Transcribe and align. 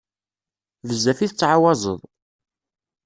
Bezzaf 0.87 1.19
i 1.25 1.27
tettɛawazeḍ. 1.29 1.99